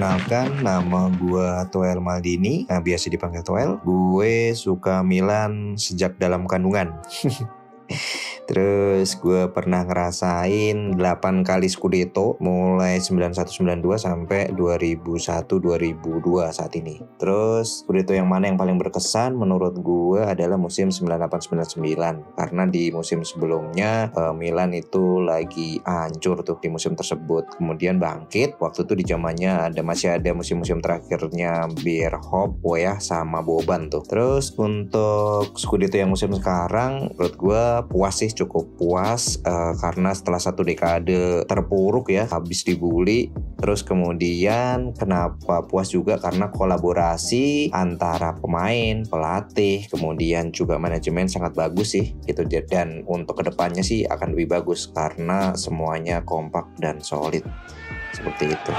[0.00, 3.76] Perkenalkan, nama gue Toel Maldini, nah, biasa dipanggil Toel.
[3.84, 6.96] Gue suka Milan sejak dalam kandungan.
[8.48, 17.02] Terus gue pernah ngerasain 8 kali Scudetto mulai 91-92 sampai 2001-2002 saat ini.
[17.20, 23.22] Terus Scudetto yang mana yang paling berkesan menurut gue adalah musim 98-99 karena di musim
[23.22, 27.60] sebelumnya uh, Milan itu lagi hancur tuh di musim tersebut.
[27.60, 33.92] Kemudian bangkit waktu itu di zamannya ada masih ada musim-musim terakhirnya Bierhoff, ya sama Boban
[33.92, 34.04] tuh.
[34.06, 40.40] Terus untuk Scudetto yang musim sekarang menurut gue puas sih cukup puas uh, karena setelah
[40.40, 43.28] satu dekade terpuruk ya habis dibully.
[43.60, 46.16] Terus kemudian kenapa puas juga?
[46.16, 52.44] Karena kolaborasi antara pemain pelatih kemudian juga manajemen sangat bagus sih gitu.
[52.48, 57.44] Dan untuk ke depannya sih akan lebih bagus karena semuanya kompak dan solid.
[58.16, 58.72] Seperti itu.